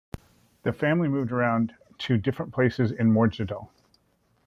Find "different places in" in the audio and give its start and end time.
2.17-3.11